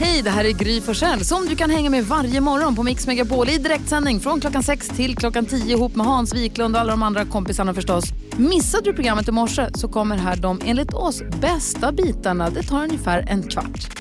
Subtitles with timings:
[0.00, 3.06] Hej, det här är Gry Forssell som du kan hänga med varje morgon på Mix
[3.06, 6.90] Megapol i direktsändning från klockan 6 till klockan 10 ihop med Hans Wiklund och alla
[6.90, 8.04] de andra kompisarna förstås.
[8.36, 12.50] Missade du programmet i morse så kommer här de enligt oss bästa bitarna.
[12.50, 13.96] Det tar ungefär en kvart.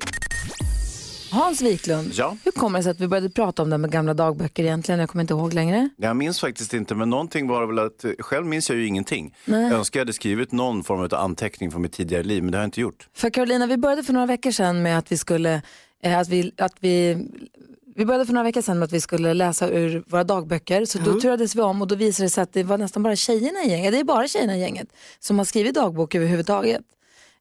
[1.31, 2.37] Hans Wiklund, Ja.
[2.43, 4.99] hur kommer det sig att vi började prata om det med gamla dagböcker egentligen?
[4.99, 5.89] Jag kommer inte ihåg längre.
[5.97, 9.35] Jag minns faktiskt inte, men någonting var väl att, själv minns jag ju ingenting.
[9.45, 12.57] Jag önskar jag hade skrivit någon form av anteckning från mitt tidigare liv, men det
[12.57, 13.07] har jag inte gjort.
[13.13, 15.61] För Carolina, vi började för några veckor sedan med att vi skulle,
[16.03, 17.27] att vi, att vi
[17.95, 20.85] vi började för några veckor sedan med att vi skulle läsa ur våra dagböcker.
[20.85, 23.15] Så då turades vi om och då visade det sig att det var nästan bara
[23.15, 24.87] tjejerna i gänget, det är bara tjejerna i gänget,
[25.19, 26.81] som har skrivit dagbok överhuvudtaget.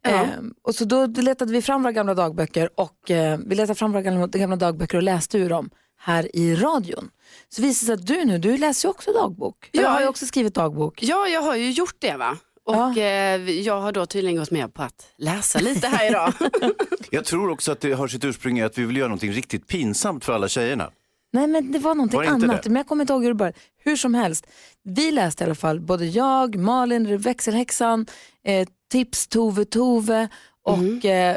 [0.03, 3.93] Ehm, och så då letade vi fram våra gamla dagböcker och eh, vi letade fram
[3.93, 7.11] våra gamla, gamla dagböcker och läste ur dem här i radion.
[7.49, 9.71] Så visade det sig att du nu, du läser ju också dagbok.
[9.73, 9.83] Ja.
[9.83, 9.89] Ja.
[9.89, 11.03] Du har ju också skrivit dagbok.
[11.03, 12.37] Ja, jag har ju gjort det va.
[12.69, 12.97] Och Ja.
[12.99, 16.33] eh, jag har då tydligen gått med på att läsa lite här idag.
[17.11, 19.67] Jag tror också att det har sitt ursprung i att vi vill göra någonting riktigt
[19.67, 20.91] pinsamt för alla tjejerna.
[21.33, 22.71] Nej men det var någonting Var det annat, det?
[22.71, 23.59] men jag kommer inte ihåg hur det började.
[23.85, 24.47] Hur som helst,
[24.85, 28.07] vi läste i alla fall, både jag, Malin, växelhäxan,
[28.45, 30.29] eh, Tips, Tove, Tove
[30.65, 31.33] och, Mm.
[31.33, 31.37] eh,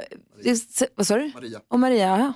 [0.95, 1.32] vad sa du?
[1.36, 1.60] Maria.
[1.70, 2.34] Och Maria, ja.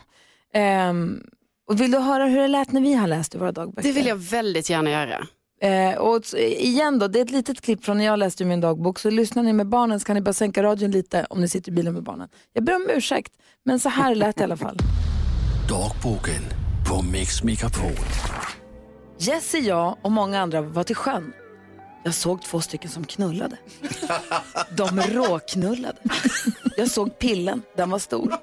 [0.59, 1.23] Ehm,
[1.67, 3.87] och vill du höra hur det lät när vi har läst i våra dagböcker?
[3.89, 5.27] Det vill jag väldigt gärna göra.
[5.61, 8.99] Eh, och igen då, det är ett litet klipp från när jag läste min dagbok,
[8.99, 11.71] så lyssnar ni med barnen så kan ni bara sänka radion lite om ni sitter
[11.71, 12.29] i bilen med barnen.
[12.53, 14.77] Jag ber om ursäkt, men så här lät det i alla fall.
[15.69, 16.43] Dagboken
[16.89, 17.91] på Mix Megapol.
[19.17, 21.33] Jesse, jag och många andra var till sjön.
[22.03, 23.57] Jag såg två stycken som knullade.
[24.77, 25.97] De råknullade.
[26.77, 28.33] Jag såg pillen, den var stor.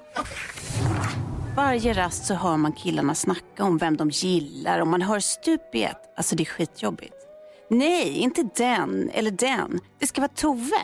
[1.55, 5.75] Varje rast så hör man killarna snacka om vem de gillar och man hör stup
[5.75, 6.13] i ett.
[6.17, 7.13] Alltså det är skitjobbigt.
[7.69, 9.79] Nej, inte den eller den.
[9.99, 10.81] Det ska vara Tove.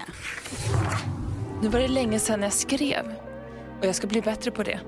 [1.62, 3.14] Nu var det länge sedan jag skrev
[3.80, 4.80] och jag ska bli bättre på det.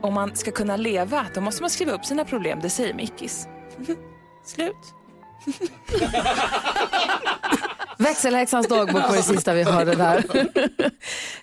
[0.00, 3.48] Om man ska kunna leva, då måste man skriva upp sina problem, det säger Mickis.
[4.44, 4.76] Slut.
[8.00, 10.24] Växelhäxans dagbok var det sista vi hörde där.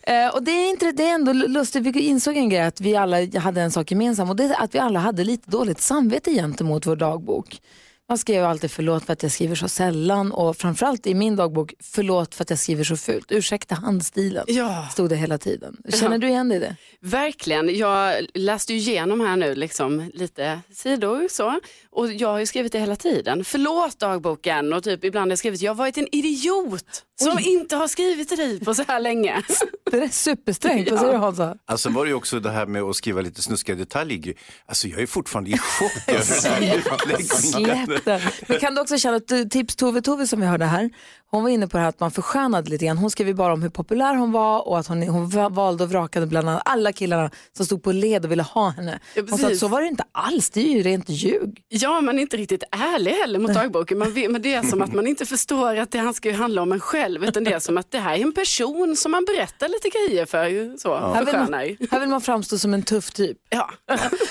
[0.03, 2.95] eh, och det är, inte, det är ändå lustigt, vi insåg en grej att vi
[2.95, 6.31] alla hade en sak gemensamt och det är att vi alla hade lite dåligt samvete
[6.31, 7.61] gentemot vår dagbok.
[8.09, 11.73] Man skrev alltid förlåt för att jag skriver så sällan och framförallt i min dagbok
[11.79, 13.31] förlåt för att jag skriver så fult.
[13.31, 14.87] Ursäkta handstilen, Ja.
[14.91, 15.77] stod det hela tiden.
[15.89, 16.75] Känner du igen dig i det?
[17.01, 17.77] Verkligen.
[17.77, 21.59] Jag läste ju igenom här nu liksom lite sidor så.
[21.89, 23.43] Och jag har ju skrivit det hela tiden.
[23.43, 27.75] Förlåt dagboken och typ ibland har jag skrivit jag har varit en idiot som inte
[27.75, 29.41] har skrivit till dig på så här länge.
[29.91, 31.55] Det är supersträngt, vad säger du Hansa?
[31.65, 34.33] Alltså var det ju också det här med att skriva lite snuskiga detaljer.
[34.65, 35.91] Alltså jag är fortfarande i chock.
[36.07, 38.19] över- Släpp.
[38.47, 40.89] Men kan du också känna att du- tips Tove Tove som vi hörde här,
[41.31, 42.97] hon var inne på det här att man förskönade lite grann.
[42.97, 45.83] Hon skrev ju bara om hur populär hon var och att hon, hon va- valde
[45.83, 48.99] och vrakade bland annat alla killarna som stod på led och ville ha henne.
[49.15, 49.59] Ja, Hon sa att precis.
[49.59, 51.61] så var det inte alls, det är ju rent ljug.
[51.69, 53.97] Ja, man är inte riktigt ärlig heller mot dagboken.
[53.97, 56.35] Man vet, men det är som att man inte förstår att det här ska ju
[56.35, 57.06] handla om en själv.
[57.15, 60.25] Utan det är som att det här är en person som man berättar lite grejer
[60.25, 60.77] för.
[60.77, 61.53] Så, Här, vill man,
[61.91, 63.37] här vill man framstå som en tuff typ.
[63.49, 63.69] Ja.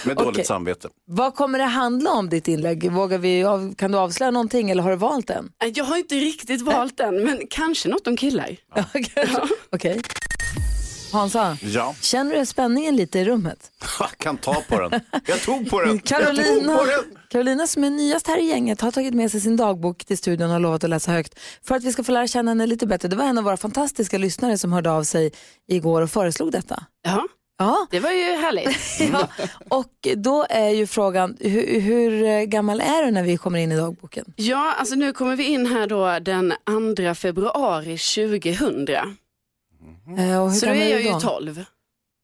[0.05, 0.45] Med dåligt Okej.
[0.45, 0.89] samvete.
[1.07, 2.93] Vad kommer det handla om ditt inlägg?
[2.93, 5.51] Vågar vi, av- kan du avslöja någonting eller har du valt den?
[5.75, 8.57] Jag har inte riktigt valt den, men kanske något om killar.
[9.73, 10.01] Okej.
[11.17, 13.71] Hansa, Ja, känner du spänningen lite i rummet?
[13.99, 15.01] jag kan ta på den.
[15.27, 15.99] Jag tog på den.
[16.05, 17.19] Carolina, tog på den.
[17.29, 20.51] Carolina som är nyast här i gänget har tagit med sig sin dagbok till studion
[20.51, 23.09] och lovat att läsa högt för att vi ska få lära känna henne lite bättre.
[23.09, 25.33] Det var en av våra fantastiska lyssnare som hörde av sig
[25.69, 26.83] igår och föreslog detta.
[27.05, 27.27] Ja,
[27.59, 29.01] Ja, det var ju härligt.
[29.13, 29.29] ja.
[29.69, 33.77] och då är ju frågan, hur, hur gammal är du när vi kommer in i
[33.77, 34.25] dagboken?
[34.37, 36.55] Ja, alltså nu kommer vi in här då den
[36.97, 38.87] 2 februari 2000.
[40.19, 41.21] Eh, och hur Så då är jag ju då?
[41.21, 41.65] 12.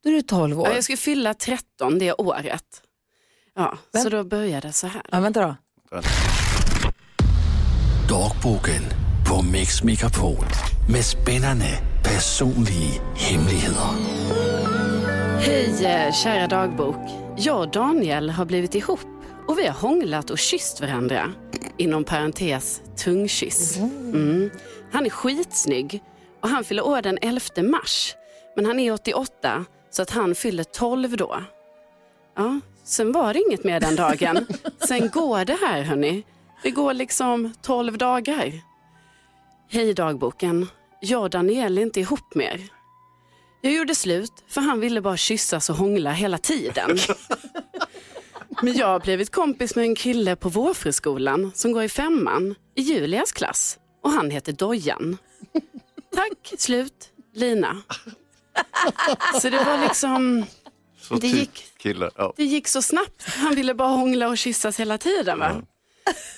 [0.05, 0.69] Då är du 12 år.
[0.69, 2.83] Ja, jag ska fylla 13 det året.
[3.55, 5.03] Ja, så då började det så här.
[5.11, 5.57] Ja, vänta då.
[8.09, 8.83] Dagboken
[9.29, 10.45] på Mix Megapol.
[10.93, 13.85] Med spännande personliga hemligheter.
[15.41, 17.11] Hej eh, kära dagbok.
[17.37, 19.01] Jag och Daniel har blivit ihop
[19.49, 21.33] och vi har hånglat och kysst varandra.
[21.79, 23.77] Inom parentes tungkyss.
[23.77, 24.51] Mm.
[24.93, 26.03] Han är skitsnygg
[26.43, 28.15] och han fyller år den 11 mars.
[28.57, 31.45] Men han är 88 så att han fyller 12 då.
[32.37, 34.47] Ja, sen var det inget mer den dagen.
[34.89, 36.25] Sen går det här hörni.
[36.63, 38.53] Det går liksom 12 dagar.
[39.69, 40.67] Hej dagboken.
[41.01, 42.61] Jag och Daniel är inte ihop mer.
[43.61, 46.99] Jag gjorde slut för han ville bara kyssas och hångla hela tiden.
[48.63, 52.83] Men jag har blivit kompis med en kille på vårfriskolan som går i femman i
[52.83, 55.19] Julias klass och han heter Dojan.
[56.15, 57.83] Tack, slut, Lina.
[59.41, 60.45] Så det var liksom,
[61.01, 61.97] Så Det typ gick-.
[62.17, 62.33] Ja.
[62.37, 63.23] det gick så snabbt.
[63.27, 65.39] Han ville bara hångla och kyssas hela tiden.
[65.39, 65.63] Va?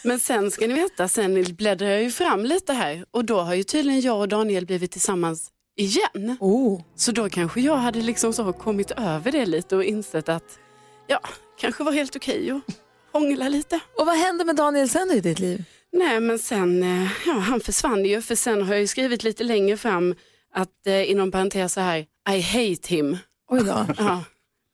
[0.05, 3.55] Men sen ska ni veta, sen bläddrar jag ju fram lite här och då har
[3.55, 6.37] ju tydligen jag och Daniel blivit tillsammans igen.
[6.41, 6.81] Oh.
[6.97, 10.59] Så då kanske jag hade liksom så kommit över det lite och insett att
[11.07, 11.21] ja,
[11.59, 12.75] kanske var helt okej att
[13.13, 13.81] hångla lite.
[13.99, 15.65] Och vad hände med Daniel sen i ditt liv?
[15.95, 19.45] Nej men sen, eh, ja han försvann ju för sen har jag ju skrivit lite
[19.45, 20.15] längre fram
[20.55, 23.19] att eh, inom parentes så här, I hate him.
[23.51, 23.87] Oj då.
[23.99, 24.25] Ja,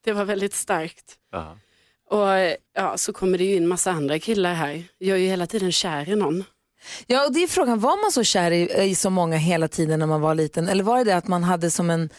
[0.03, 1.15] det var väldigt starkt.
[1.33, 1.57] Aha.
[2.09, 4.83] Och eh, ja, så kommer det ju in massa andra killar här.
[4.97, 6.43] Jag är ju hela tiden kär i någon.
[7.07, 9.99] Ja, och det är frågan, var man så kär i, i så många hela tiden
[9.99, 10.67] när man var liten?
[10.67, 12.09] Eller var det det att man hade som en,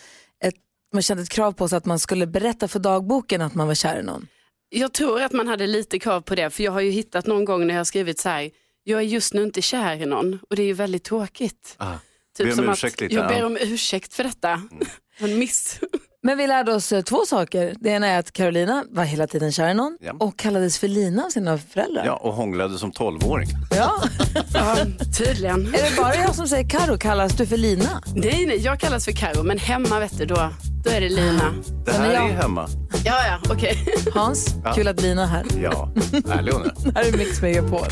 [0.44, 0.54] ett,
[0.92, 3.74] man kände ett krav på sig att man skulle berätta för dagboken att man var
[3.74, 4.26] kär i någon?
[4.68, 7.44] Jag tror att man hade lite krav på det, för jag har ju hittat någon
[7.44, 8.50] gång när jag har skrivit så här,
[8.84, 11.74] jag är just nu inte kär i någon och det är ju väldigt tråkigt.
[11.78, 11.92] Ah.
[12.36, 13.28] Typ Be om som ursäkt att lite, jag ja.
[13.28, 14.62] ber om ursäkt för detta.
[15.18, 15.80] En miss.
[16.22, 17.74] Men vi lärde oss eh, två saker.
[17.80, 20.12] Det ena är att Carolina var hela tiden kär i någon Ja.
[20.20, 22.06] och kallades för Lina av sina föräldrar.
[22.06, 23.48] ja, och hånglade som tolvåring.
[23.70, 24.02] Ja.
[24.54, 24.76] Ja,
[25.18, 25.66] tydligen.
[25.66, 28.02] Är det bara jag som säger Karo, kallas du för Lina?
[28.14, 30.48] Nej, nej, jag kallas för Karo, men hemma vet du, då,
[30.84, 31.54] då är det Lina.
[31.86, 32.68] Det här jag- är hemma.
[33.04, 33.86] Ja, ja, okej.
[34.14, 35.44] Hans, kul att Lina är här.
[35.62, 35.92] Ja,
[36.30, 36.94] ärlig hon är.
[36.94, 37.86] här är Mix Megapol.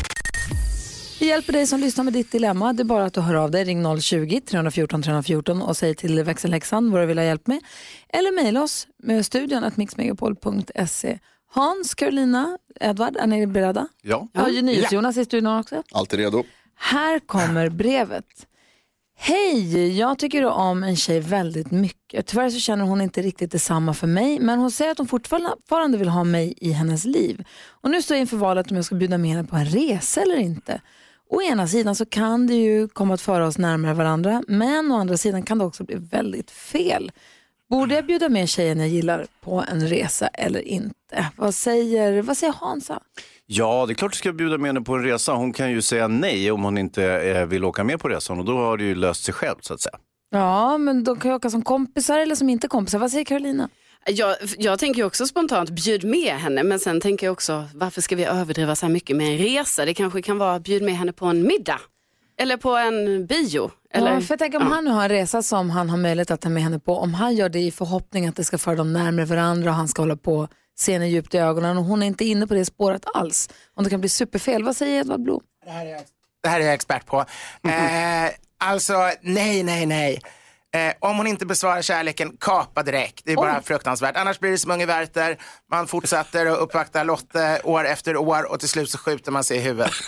[1.21, 2.73] Vi hjälper dig som lyssnar med ditt dilemma.
[2.73, 3.63] Det är bara att du hör av dig.
[3.63, 7.59] Ring 020-314 314 och säg till växelhäxan vad du vill ha hjälp med.
[8.09, 11.19] Eller mejla oss med studion att mixmegapol.se.
[11.51, 13.87] Hans, Carolina, Edvard, är ni beredda?
[14.01, 14.27] Ja.
[14.33, 15.83] Jag har ju NyhetsJonas i studion också.
[15.91, 16.43] Alltid redo.
[16.75, 18.25] Här kommer brevet.
[19.17, 22.27] Hej, jag tycker om en tjej väldigt mycket.
[22.27, 25.97] Tyvärr så känner hon inte riktigt detsamma för mig, men hon säger att hon fortfarande
[25.97, 27.43] vill ha mig i hennes liv.
[27.67, 30.21] Och nu står jag inför valet om jag ska bjuda med henne på en resa
[30.21, 30.81] eller inte.
[31.33, 34.95] Å ena sidan så kan det ju komma att föra oss närmare varandra, men å
[34.95, 37.11] andra sidan kan det också bli väldigt fel.
[37.69, 41.31] Borde jag bjuda med tjejen jag gillar på en resa eller inte?
[41.35, 42.99] Vad säger, vad säger Hansa?
[43.45, 45.33] Ja, det är klart du ska bjuda med henne på en resa.
[45.33, 48.45] Hon kan ju säga nej om hon inte eh, vill åka med på resan och
[48.45, 49.97] då har det ju löst sig själv så att säga.
[50.31, 52.99] Ja, men de kan ju åka som kompisar eller som inte kompisar.
[52.99, 53.69] Vad säger Carolina?
[54.05, 58.15] Jag, jag tänker också spontant, bjud med henne, men sen tänker jag också, varför ska
[58.15, 59.85] vi överdriva så här mycket med en resa?
[59.85, 61.79] Det kanske kan vara, bjud med henne på en middag.
[62.37, 63.71] Eller på en bio.
[63.93, 66.31] Eller, ja, för jag tänker om han nu har en resa som han har möjlighet
[66.31, 68.75] att ta med henne på, om han gör det i förhoppning att det ska föra
[68.75, 72.03] dem närmare varandra och han ska hålla på se henne djupt i ögonen och hon
[72.03, 73.49] är inte inne på det spåret alls.
[73.73, 75.41] Om det kan bli superfel, vad säger Edvard Blom?
[76.43, 77.19] Det här är jag expert på.
[77.63, 80.21] Eh, alltså, nej, nej, nej.
[80.73, 83.21] Eh, om hon inte besvarar kärleken, kapa direkt.
[83.25, 84.17] Det är bara fruktansvärt.
[84.17, 85.37] Annars blir det som Unge Werther.
[85.71, 89.57] Man fortsätter att uppvakta Lotte år efter år och till slut så skjuter man sig
[89.57, 89.91] i huvudet.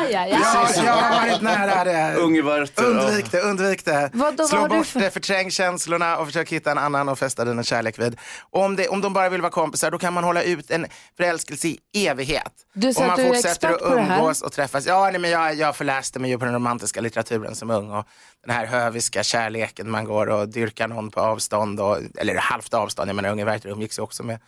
[0.00, 2.14] Aj, aj, Ja, jag har varit nära det.
[2.14, 2.84] Unge Werther.
[2.84, 4.10] Undvik det, undvik det.
[4.12, 7.18] Vad då, vad Slå bort för- det, förträng känslorna och försök hitta en annan och
[7.18, 8.18] fästa dina kärlek vid.
[8.50, 10.86] Och om, det, om de bara vill vara kompisar, då kan man hålla ut en
[11.16, 12.52] förälskelse i evighet.
[12.72, 14.18] Du sa att man du är fortsätter expert att på det här.
[14.18, 14.86] umgås och träffas.
[14.86, 18.06] Ja, nej, men jag, jag förläste mig ju på den romantiska litteraturen som ung och
[18.46, 23.08] den här höviska kärleken man går och dyrkar någon på avstånd, och, eller halvt avstånd.
[23.08, 24.38] Jag menar, Unge Werther umgicks ju också med,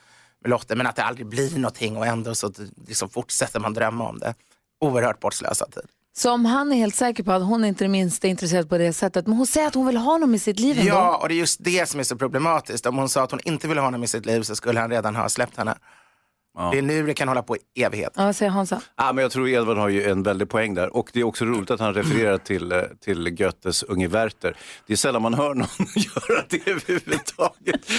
[0.42, 2.52] med Lotte, men att det aldrig blir någonting och ändå så
[2.86, 4.34] liksom fortsätter man drömma om det.
[4.80, 5.82] Oerhört bortslösad tid.
[6.16, 8.78] Så om han är helt säker på att hon inte är det minsta intresserad på
[8.78, 10.88] det sättet, men hon säger att hon vill ha honom i sitt liv ändå.
[10.90, 12.86] Ja, och det är just det som är så problematiskt.
[12.86, 14.90] Om hon sa att hon inte ville ha honom i sitt liv så skulle han
[14.90, 15.74] redan ha släppt henne.
[16.72, 18.12] Det är nu det kan hålla på i evighet.
[18.16, 18.80] Ja, säger Hansa?
[18.96, 20.96] Ja, men jag tror Edvard har ju en väldig poäng där.
[20.96, 24.56] Och det är också roligt att han refererar till, eh, till Goethes Unge Werther.
[24.86, 27.90] Det är sällan man hör någon göra det överhuvudtaget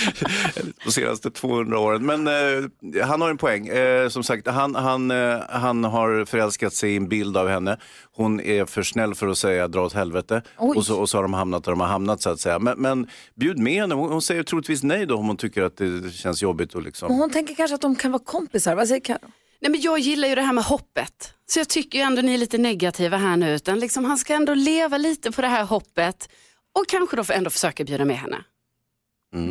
[0.86, 2.06] de senaste 200 åren.
[2.06, 3.68] Men eh, han har en poäng.
[3.68, 7.78] Eh, som sagt, han, han, eh, han har förälskat sig i en bild av henne.
[8.16, 10.42] Hon är för snäll för att säga dra åt helvete.
[10.58, 10.78] Oj.
[10.78, 12.60] Och så, och så har de hamnat där de har hamnat så att säga.
[12.60, 13.96] Men, men bjud med henne.
[13.96, 16.76] Hon, hon säger troligtvis nej då om hon tycker att det känns jobbigt.
[16.76, 17.08] Och liksom.
[17.12, 18.76] Men hon tänker kanske att de kan vara kompisar.
[18.76, 19.32] Vad säger Karo?
[19.62, 21.34] Nej, men jag gillar ju det här med hoppet.
[21.46, 23.56] Så jag tycker ju ändå ni är lite negativa här nu.
[23.56, 26.30] Utan liksom, han ska ändå leva lite på det här hoppet.
[26.80, 28.44] Och kanske då ändå försöka bjuda med henne.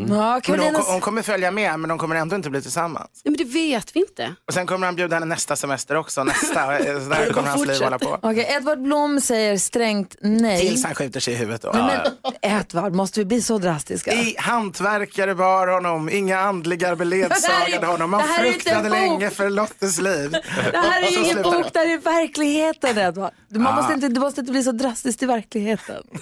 [0.09, 3.09] Ja, Men hon, hon kommer följa med, men de kommer ändå inte bli tillsammans.
[3.23, 4.35] Ja, men det vet vi inte.
[4.47, 6.25] Och sen kommer han bjuda henne nästa semester också.
[6.25, 8.19] Nästa, eh, så där kommer hans liv hålla på.
[8.23, 10.61] Okej, Edvard Blom säger strängt nej.
[10.61, 11.63] Tills han skjuter sig i huvudet.
[11.63, 11.71] Då.
[11.75, 14.13] Nej, men Edvard, måste vi bli så drastiska?
[14.13, 18.11] I hantverkare bar honom, inga andliga beledsagade honom.
[18.11, 20.31] Man det fruktade länge för Lottes liv.
[20.73, 21.43] Det här är ju ingen det.
[21.43, 23.33] bok, det här är verkligheten Edvard.
[23.51, 23.77] Man Ah.
[23.77, 26.03] måste inte, du måste inte bli så drastisk i verkligheten.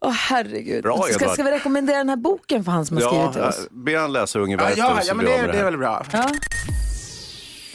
[0.00, 0.82] Åh herregud.
[0.82, 3.42] Bra, ska, ska vi rekommendera den här boken för han som har skrivit Ja, till
[3.42, 3.58] oss?
[3.58, 6.04] eh, be han läsa Unge Ja, ja, ja men det, det är väl bra.
[6.12, 6.26] Ja.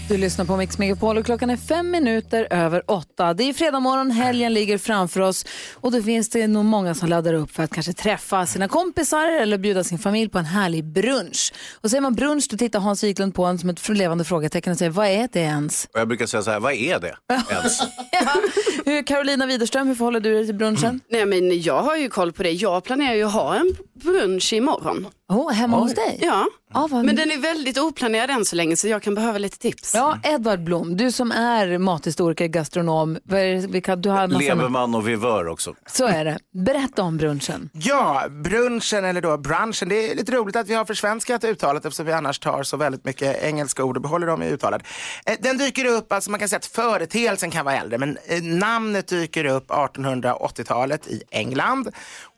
[0.09, 3.33] Du lyssnar på Mix Megapol och klockan är fem minuter över åtta.
[3.33, 7.09] Det är fredag morgon, helgen ligger framför oss och då finns det nog många som
[7.09, 10.83] laddar upp för att kanske träffa sina kompisar eller bjuda sin familj på en härlig
[10.83, 11.53] brunch.
[11.81, 14.77] Och säger man brunch då tittar Hans Wiklund på en som ett levande frågetecken och
[14.77, 15.87] säger vad är det ens?
[15.93, 17.15] Och jag brukar säga så här, vad är det
[17.49, 17.81] ens?
[18.85, 21.01] Hur, Carolina Widerström, hur förhåller du dig till brunchen?
[21.09, 22.51] Nej, men jag har ju koll på det.
[22.51, 25.07] Jag planerar ju att ha en brunch imorgon.
[25.29, 26.19] Oh, hemma hos dig?
[26.21, 26.45] Ja,
[26.75, 29.57] Ja, vad- men den är väldigt oplanerad än så länge så jag kan behöva lite
[29.57, 29.91] tips.
[29.93, 34.39] Ja, Edvard Blom, du som är mathistoriker, gastronom, vad är det, vilka, du har massa...
[34.39, 35.73] Leverman och vivör också.
[35.87, 36.37] Så är det.
[36.53, 37.69] Berätta om brunchen.
[37.73, 39.89] Ja, brunchen eller då brunchen.
[39.89, 43.05] Det är lite roligt att vi har försvenskat uttalet eftersom vi annars tar så väldigt
[43.05, 44.81] mycket engelska ord och behåller dem i uttalet.
[45.25, 48.43] Eh, Den dyker upp, alltså man kan säga att företeelsen kan vara äldre, men eh,
[48.43, 51.89] namnet dyker upp 1880-talet i England.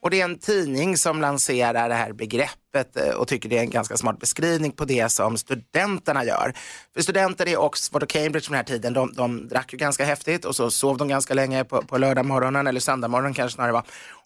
[0.07, 3.61] Och det är en tidning som lanserar det här begreppet eh, och tycker det är
[3.61, 6.53] en ganska smart beskrivning på det som studenterna gör.
[6.93, 10.05] För studenter i Oxford och Cambridge på den här tiden, de, de drack ju ganska
[10.05, 13.83] häftigt och så sov de ganska länge på, på lördagmorgonen eller söndagmorgonen kanske snarare var.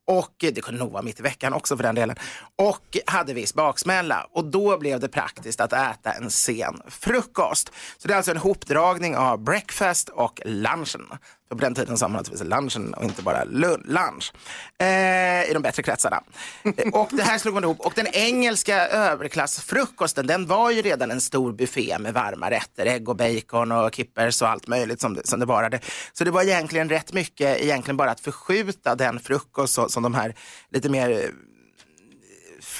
[0.07, 2.15] Och det kunde nog vara mitt i veckan också för den delen.
[2.55, 4.27] Och hade viss baksmälla.
[4.31, 7.71] Och då blev det praktiskt att äta en sen frukost.
[7.97, 11.07] Så det är alltså en hopdragning av breakfast och lunchen.
[11.51, 14.33] På den tiden sa man naturligtvis lunchen och inte bara lunch.
[14.79, 16.23] Eh, I de bättre kretsarna.
[16.63, 17.79] Eh, och det här slog man ihop.
[17.79, 22.85] Och den engelska överklassfrukosten den var ju redan en stor buffé med varma rätter.
[22.85, 25.79] Ägg och bacon och kippers och allt möjligt som det, som det varade.
[26.13, 30.35] Så det var egentligen rätt mycket egentligen bara att förskjuta den frukost som de här
[30.71, 31.31] lite mer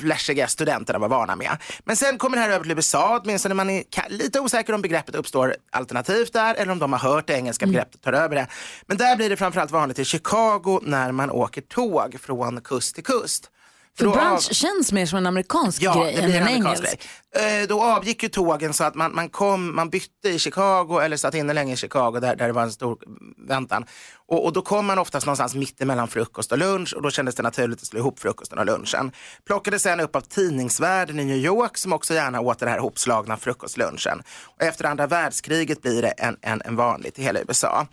[0.01, 1.57] flashiga studenterna var vana med.
[1.83, 5.15] Men sen kommer det här över till USA, åtminstone man är lite osäker om begreppet
[5.15, 8.47] uppstår alternativt där eller om de har hört det engelska begreppet och tar över det.
[8.85, 13.03] Men där blir det framförallt vanligt i Chicago när man åker tåg från kust till
[13.03, 13.49] kust.
[13.99, 16.83] För av- brunch känns mer som en amerikansk Ja, grej än en engelsk.
[16.83, 17.61] grej.
[17.61, 21.17] Eh, Då avgick ju tågen så att man, man, kom, man bytte i Chicago eller
[21.17, 22.97] satt inne länge i Chicago där, där det var en stor
[23.47, 23.85] väntan.
[24.27, 27.35] Och, och då kom man oftast någonstans mitt emellan frukost och lunch och då kändes
[27.35, 29.11] det naturligt att slå ihop frukosten och lunchen.
[29.47, 33.37] Plockades sen upp av tidningsvärlden i New York som också gärna åt den här hopslagna
[33.37, 34.21] frukostlunchen.
[34.45, 37.87] Och efter andra världskriget blir det en, en, en vanligt i hela USA.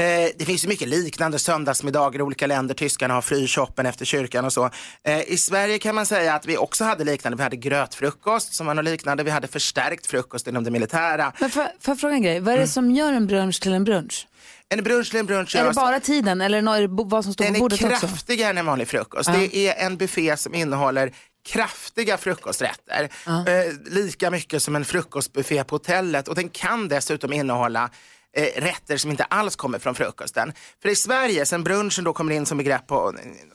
[0.00, 2.74] Eh, det finns ju mycket liknande söndagsmiddagar i olika länder.
[2.74, 4.70] Tyskarna har fryshoppen efter kyrkan och så.
[5.04, 7.36] Eh, I Sverige kan man säga att vi också hade liknande.
[7.36, 9.22] Vi hade grötfrukost som var något liknande.
[9.22, 11.32] Vi hade förstärkt frukost inom det militära.
[11.40, 13.84] Men får, jag fråga en grej, vad är det som gör en brunch till en
[13.84, 14.26] brunch?
[14.68, 17.44] En brunch till en brunch Är det bara tiden eller är det vad som står
[17.44, 18.06] Den på är bordet också?
[18.06, 19.28] kraftigare än en vanlig frukost.
[19.28, 19.36] Ja.
[19.38, 21.12] Det är en buffé som innehåller
[21.48, 23.08] kraftiga frukosträtter.
[23.26, 27.90] Eh, lika mycket som en frukostbuffé på hotellet och den kan dessutom innehålla
[28.36, 30.52] eh, rätter som inte alls kommer från frukosten.
[30.82, 33.12] För i Sverige, sen brunchen då kommer in som begrepp på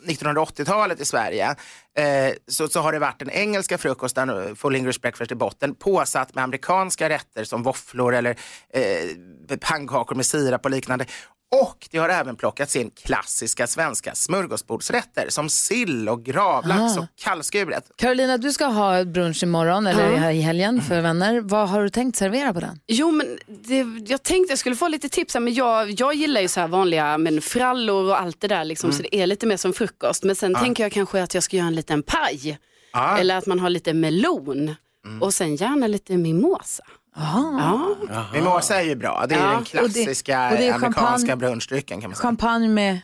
[0.07, 1.55] 1980-talet i Sverige,
[1.98, 5.75] eh, så, så har det varit den engelska frukosten, eh, full English breakfast i botten,
[5.75, 8.36] påsatt med amerikanska rätter som våfflor eller
[8.74, 11.05] eh, pannkakor med sirap och liknande.
[11.51, 16.99] Och det har även plockats in klassiska svenska smörgåsbordsrätter som sill och gravlax Ah.
[16.99, 17.91] och kallskuret.
[17.95, 21.41] Carolina, du ska ha brunch imorgon eller här i helgen för vänner.
[21.41, 22.79] Vad har du tänkt servera på den?
[22.87, 26.41] Jo, men det, jag tänkte jag skulle få lite tips, här, men jag, jag gillar
[26.41, 29.45] ju så här vanliga men frallor och allt det där, liksom, så det är lite
[29.45, 30.23] mer som frukost.
[30.23, 30.59] Men sen Ja.
[30.59, 32.59] tänker jag kanske att jag ska göra en liten paj,
[32.93, 33.17] Ja.
[33.17, 34.75] eller att man har lite melon
[35.21, 36.83] och sen gärna lite mimosa.
[37.17, 37.95] Ja.
[38.33, 41.36] Mimosa är ju bra, det är Ja, den och det- klassiska och det är amerikanska
[41.36, 42.21] brunchdrycken kan man säga.
[42.27, 43.00] Champagne med...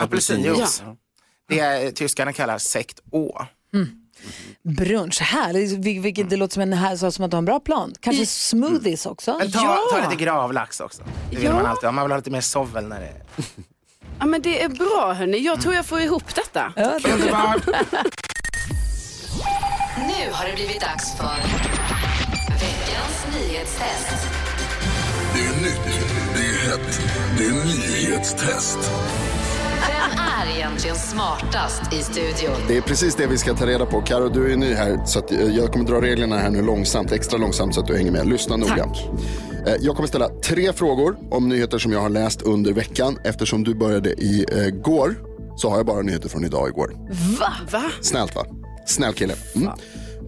[0.00, 0.82] Apelsinjuice.
[1.48, 3.46] Det är, tyskarna kallar sekt å.
[4.62, 5.72] Brunch, härligt.
[5.72, 7.94] Vil- Vilket det låter som en här, så som att du har en bra plan.
[8.00, 9.38] Kanske smoothies också?
[9.38, 11.02] Men ta, ta lite gravlax också.
[11.30, 11.52] Det vill Ja.
[11.54, 11.92] man alltid ha.
[11.92, 13.22] Man vill ha lite mer sovel när det är...
[14.18, 15.38] ja, men det är bra hörni.
[15.38, 16.72] Jag tror jag får ihop detta.
[16.76, 17.66] Underbart!
[19.96, 21.24] Nu har det blivit dags för
[23.40, 24.26] nyhetstest.
[25.34, 25.80] Det är nytt,
[26.34, 27.00] det är hett,
[27.38, 28.78] det är nyhetstest.
[29.88, 32.56] Vem är egentligen smartast i studion?
[32.68, 34.00] Det är precis det vi ska ta reda på.
[34.00, 37.12] Karo, du är ny här, så att eh, jag kommer dra reglerna här nu långsamt,
[37.12, 38.26] extra långsamt så att du hänger med.
[38.28, 38.88] Lyssna noga.
[39.66, 43.18] Eh, Jag kommer ställa tre frågor om nyheter som jag har läst under veckan.
[43.24, 45.14] Eftersom du började i eh, går
[45.56, 46.92] så har jag bara nyheter från idag och igår.
[47.40, 47.52] Va?
[47.70, 47.82] Va?
[48.00, 48.44] Snällt va?
[48.86, 49.34] Snäll kille.
[49.56, 49.68] Mm.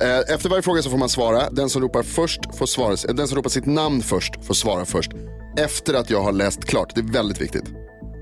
[0.02, 1.50] Eh, Efter varje fråga så får man svara.
[1.50, 2.92] Den som ropar först får svara.
[3.08, 5.10] eh, Den som ropar sitt namn först får svara först.
[5.58, 6.92] Efter att jag har läst klart.
[6.94, 7.64] Det är väldigt viktigt.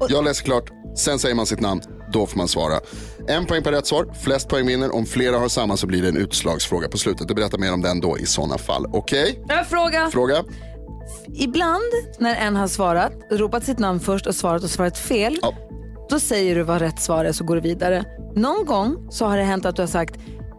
[0.09, 1.81] Jag läser klart, sen säger man sitt namn.
[2.13, 2.81] Då får man svara.
[3.29, 4.13] En poäng per rätt svar.
[4.23, 4.95] Flest poäng vinner.
[4.95, 7.25] Om flera har samma så blir det en utslagsfråga på slutet.
[7.29, 8.87] Jag berättar mer om den då i sådana fall.
[8.93, 9.45] Okej?
[9.49, 10.11] En fråga.
[10.13, 10.45] Fråga?
[11.35, 11.83] Ibland
[12.19, 15.39] när en har svarat, ropat sitt namn först och svarat och svarat fel,
[16.11, 18.05] då säger du vad rätt svar är så går du vidare.
[18.37, 20.15] Någon gång så har det hänt att du har sagt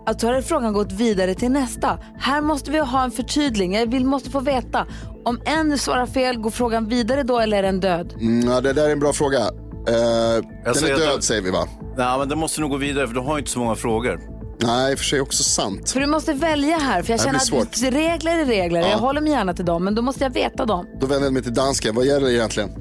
[0.09, 1.99] att då har frågan gått vidare till nästa.
[2.19, 3.73] Här måste vi ha en förtydling.
[3.73, 4.85] Jag vill, måste få veta.
[5.25, 8.13] Om en svarar fel, går frågan vidare då eller är den död?
[8.19, 9.39] Mm, ja, det där är en bra fråga.
[9.39, 9.45] Eh,
[9.87, 11.67] den är död den- säger vi va?
[11.97, 14.19] Nej, men den måste nog gå vidare för du har ju inte så många frågor.
[14.61, 15.89] Nej, för sig också sant.
[15.89, 18.81] För du måste välja här, för jag känner att regler är regler.
[18.81, 18.87] Ja.
[18.89, 20.85] Jag håller mig gärna till dem, men då måste jag veta dem.
[21.01, 21.95] Då vänder jag mig till dansken.
[21.95, 22.69] Vad gäller egentligen?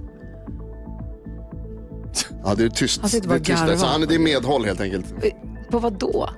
[2.44, 3.00] Ja, det är tyst.
[3.00, 3.62] Han sitter det är bara tyst.
[3.62, 5.06] Alltså, han, det är medhåll helt enkelt.
[5.70, 6.30] På vad då?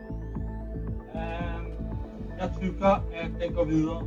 [2.40, 3.02] Jag tycker att
[3.40, 4.02] den går vidare.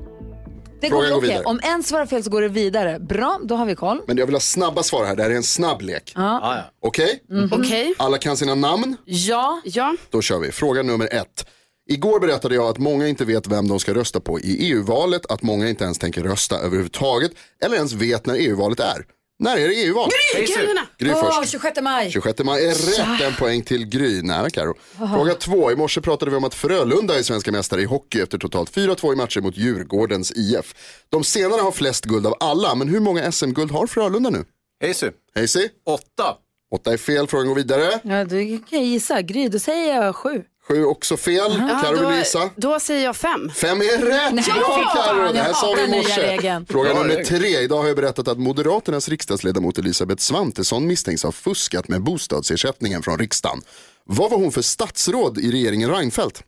[0.81, 1.43] Det Frågan går, går okej, vidare.
[1.45, 2.99] Om en svarar fel så går det vidare.
[2.99, 4.01] Bra, då har vi koll.
[4.07, 5.15] Men jag vill ha snabba svar här.
[5.15, 6.11] Det här är en snabb lek.
[6.15, 6.57] Ja.
[6.81, 7.23] Okej?
[7.29, 7.49] Mhm.
[7.53, 7.93] Okej.
[7.97, 8.95] Alla kan sina namn.
[9.05, 9.61] Ja.
[9.65, 9.95] Ja.
[10.09, 10.51] Då kör vi.
[10.51, 11.47] Fråga nummer ett.
[11.89, 15.41] Igår berättade jag att många inte vet vem de ska rösta på i EU-valet, att
[15.41, 17.31] många inte ens tänker rösta överhuvudtaget
[17.65, 19.05] eller ens vet när EU-valet är.
[19.43, 20.09] När är det EU-val?
[20.35, 20.47] Gry!
[20.47, 20.81] Carolina!
[20.97, 21.51] Gry Åh, först.
[21.51, 22.11] 26 maj.
[22.11, 24.21] 26 maj är rätt, en poäng till Gry.
[24.21, 24.73] Nära Karo.
[24.97, 25.71] Fråga två.
[25.71, 29.13] I morse pratade vi om att Frölunda är svenska mästare i hockey efter totalt 4-2
[29.13, 30.75] i matcher mot Djurgårdens IF.
[31.09, 34.45] De senare har flest guld av alla, men hur många SM-guld har Frölunda nu?
[34.81, 35.09] Hayesy.
[35.35, 35.69] Hayesy?
[35.85, 36.35] Åtta.
[36.75, 37.99] Åtta är fel, frågan går vidare.
[38.03, 39.21] Ja, du kan gissa.
[39.21, 40.43] Gry, då säger jag sju.
[40.67, 41.35] Sju också fel.
[41.35, 42.49] Ja, Karo då, vill gissa.
[42.55, 43.51] då säger jag fem.
[43.55, 44.33] Fem är rätt!
[44.33, 45.33] Nej, fan, Carro!
[45.33, 46.61] Det här sa vi i morse.
[46.69, 47.59] Fråga nummer tre.
[47.59, 53.19] Idag har jag berättat att Moderaternas riksdagsledamot Elisabeth Svantesson misstänks ha fuskat med bostadsersättningen från
[53.19, 53.61] riksdagen.
[54.05, 56.43] Vad var hon för statsråd i regeringen Reinfeldt?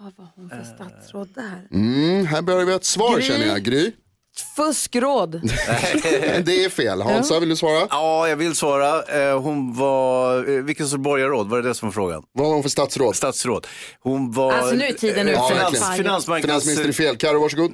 [0.00, 1.66] Vad var hon för statsråd där?
[1.72, 3.22] Mm, här börjar vi ha ett svar Gry.
[3.28, 3.62] känner jag.
[3.62, 3.92] Gry?
[4.56, 5.32] Fuskråd.
[6.44, 7.02] det är fel.
[7.02, 7.86] Hansa, vill du svara?
[7.90, 9.02] Ja, jag vill svara.
[9.02, 11.48] Eh, Hon var, eh, vilken sorts borgarråd?
[11.48, 12.22] Var det det som var frågan?
[12.32, 13.16] Vad var hon för statsråd?
[13.16, 13.66] Statsråd.
[14.00, 14.52] Hon var...
[14.52, 15.54] Alltså, nu är tiden eh, ute.
[15.54, 15.96] finans, verkligen.
[15.96, 16.64] finansmarknads...
[16.64, 17.16] Finansminister är fel.
[17.16, 17.72] Karo, varsågod.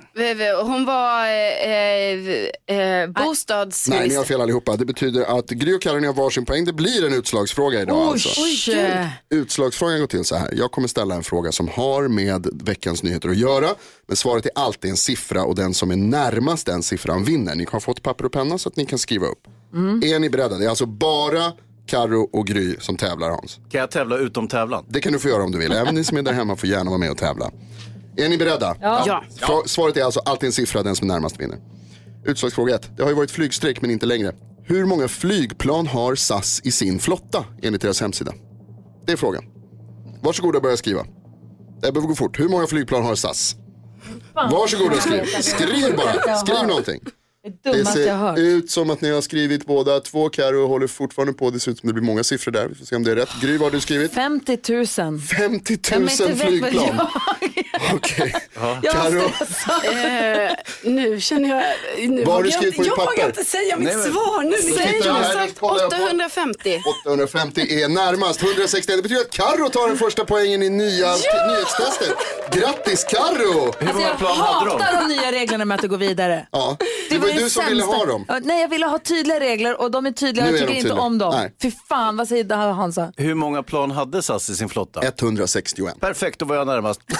[0.62, 4.00] Hon var eh, eh, bostadsminister.
[4.00, 4.76] Nej, ni har fel allihopa.
[4.76, 6.64] Det betyder att Gry och Karo ni har varsin poäng.
[6.64, 8.28] Det blir en utslagsfråga idag alltså.
[8.40, 9.11] Oj.
[9.30, 10.50] Utslagsfrågan går till så här.
[10.52, 13.68] Jag kommer ställa en fråga som har med veckans nyheter att göra.
[14.07, 17.54] Men svaret är alltid en siffra och den som är närmast den siffran vinner.
[17.54, 19.46] Ni har fått papper och penna så att ni kan skriva upp.
[19.74, 20.02] Mm.
[20.02, 20.59] Är ni beredda?
[20.59, 21.52] Det är alltså bara
[21.87, 23.61] Karo och Gry som tävlar Hans.
[23.70, 24.85] Kan jag tävla utom tävlan?
[24.88, 25.72] Det kan du få göra om du vill.
[25.72, 27.50] Även ni som är där hemma får gärna vara med och tävla.
[28.16, 28.76] Är ni beredda?
[28.81, 29.22] Ja.
[29.40, 29.62] Ja.
[29.66, 31.59] Svaret är alltså alltid en siffra, den som är närmast vinner.
[32.24, 32.90] Utslagsfråga 1.
[32.96, 34.35] Det har ju varit flygstrejk men inte längre.
[34.64, 38.33] Hur många flygplan har SAS i sin flotta enligt deras hemsida?
[39.07, 39.44] Det är frågan.
[40.22, 41.07] Varsågoda och börja skriva.
[41.83, 42.40] Det behöver gå fort.
[42.40, 43.57] Hur många flygplan har SAS?
[44.46, 45.24] Varsågoda och skriv.
[45.24, 46.37] Skriv bara.
[46.37, 47.01] Skriv någonting.
[47.44, 47.87] Det Det jag
[48.37, 50.29] ser ut som att ni har skrivit båda två.
[50.29, 51.51] Karo håller fortfarande på.
[51.51, 52.66] Det ser ut som det blir många siffror där.
[52.68, 53.29] Vi får se om det är rätt.
[53.42, 54.12] Gry, vad har du skrivit?
[54.14, 54.87] 50 000.
[55.20, 56.96] 50 000 Ja, men inte vet vad flygplan.
[56.96, 58.35] jag- Okej.
[58.83, 60.51] Jag Karo, Eh,
[60.83, 61.64] nu känner jag...
[62.11, 63.12] Nu Vad har du jag skrivit på ditt Jag papper?
[63.12, 64.57] vågar inte säga mitt Nej, men- svar nu.
[64.57, 66.83] Säg jag jag sagt kollar jag på- 850.
[67.05, 68.42] 850 är närmast.
[68.42, 68.96] 161.
[68.96, 71.14] Det betyder att Karo tar den första poängen i nya
[71.48, 72.14] nyhetstestet.
[72.53, 73.66] Grattis Karo!
[73.81, 76.46] Alltså, jag hatar de nya reglerna med att det går vidare.
[76.53, 76.77] Ja,
[77.11, 78.25] det var ju du som ville ha dem.
[78.29, 80.45] Ja, Nej, jag ville ha tydliga regler och de är tydliga.
[80.45, 81.03] Nu Jag är tycker de inte tydliga.
[81.05, 81.35] om dem.
[81.35, 81.55] Nej.
[81.62, 83.12] Fy fan, vad säger Hansa?
[83.17, 85.01] Hur många plan hade SAS i sin flotta?
[85.03, 86.01] 161.
[86.01, 87.01] Perfekt, då var jag närmast.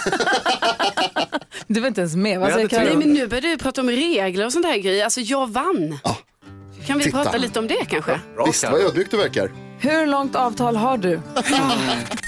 [1.67, 2.41] Du var inte ens med.
[2.41, 4.79] Vad Jag säger hade Nej, men nu börjar du prata om regler och sånt här
[4.79, 5.05] grejer.
[5.05, 5.99] Alltså jag vann.
[6.87, 7.23] Kan vi titta.
[7.25, 8.21] prata lite om det kanske?
[8.47, 9.53] Visst, vad ödmjuk du verkar.
[9.79, 11.21] Hur långt avtal har du?